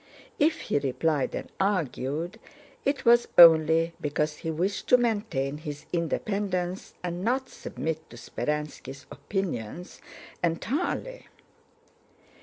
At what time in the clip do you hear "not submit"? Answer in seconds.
7.23-8.09